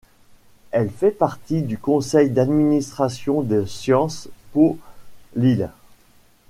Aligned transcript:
Elle 0.71 0.89
fait 0.89 1.11
partie 1.11 1.61
du 1.61 1.77
conseil 1.77 2.31
d'administration 2.31 3.43
de 3.43 3.65
Sciences 3.65 4.29
Po 4.51 4.79
Lille. 5.35 5.69